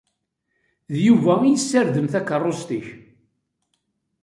D 0.93 0.95
Yuba 1.05 1.33
i 1.43 1.49
yessarden 1.51 2.07
takeṛṛust-ik. 2.13 2.87